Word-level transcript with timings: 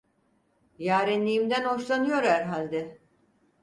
Yarenliğimden 0.79 1.63
hoşlanıyor 1.65 2.23
herhalde… 2.23 3.01